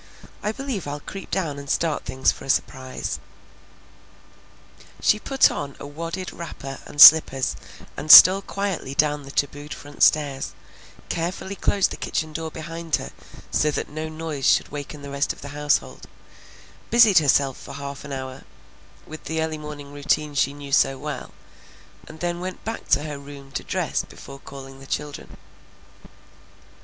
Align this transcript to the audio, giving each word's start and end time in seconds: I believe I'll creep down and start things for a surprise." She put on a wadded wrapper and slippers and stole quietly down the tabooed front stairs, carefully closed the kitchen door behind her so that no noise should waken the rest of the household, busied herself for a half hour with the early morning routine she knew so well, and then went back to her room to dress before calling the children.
I 0.41 0.51
believe 0.51 0.87
I'll 0.87 0.99
creep 0.99 1.29
down 1.29 1.59
and 1.59 1.69
start 1.69 2.05
things 2.05 2.31
for 2.31 2.43
a 2.43 2.49
surprise." 2.49 3.19
She 4.99 5.19
put 5.19 5.51
on 5.51 5.75
a 5.79 5.85
wadded 5.85 6.33
wrapper 6.33 6.79
and 6.87 6.99
slippers 6.99 7.55
and 7.95 8.11
stole 8.11 8.41
quietly 8.41 8.95
down 8.95 9.21
the 9.25 9.29
tabooed 9.31 9.75
front 9.75 10.01
stairs, 10.01 10.53
carefully 11.09 11.55
closed 11.55 11.91
the 11.91 11.97
kitchen 11.97 12.33
door 12.33 12.49
behind 12.49 12.95
her 12.95 13.11
so 13.51 13.69
that 13.69 13.89
no 13.89 14.09
noise 14.09 14.47
should 14.47 14.69
waken 14.69 15.03
the 15.03 15.11
rest 15.11 15.33
of 15.33 15.41
the 15.41 15.49
household, 15.49 16.07
busied 16.89 17.19
herself 17.19 17.55
for 17.55 17.69
a 17.69 17.73
half 17.75 18.03
hour 18.03 18.41
with 19.05 19.25
the 19.25 19.39
early 19.39 19.59
morning 19.59 19.93
routine 19.93 20.33
she 20.33 20.51
knew 20.51 20.71
so 20.71 20.97
well, 20.97 21.31
and 22.07 22.21
then 22.21 22.39
went 22.39 22.65
back 22.65 22.87
to 22.87 23.03
her 23.03 23.19
room 23.19 23.51
to 23.51 23.63
dress 23.63 24.03
before 24.03 24.39
calling 24.39 24.79
the 24.79 24.87
children. 24.87 25.37